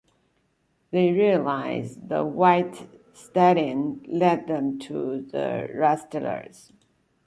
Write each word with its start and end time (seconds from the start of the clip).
They 0.89 1.11
realize 1.11 1.95
the 1.97 2.25
white 2.25 2.89
stallion 3.13 4.01
led 4.07 4.47
them 4.47 4.79
to 4.79 5.21
the 5.21 5.69
rustlers. 5.75 6.71